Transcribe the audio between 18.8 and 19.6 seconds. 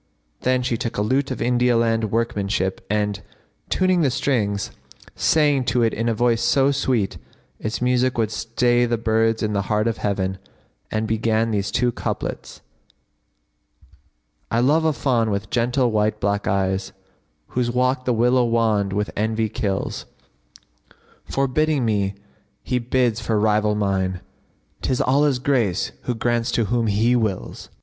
with envy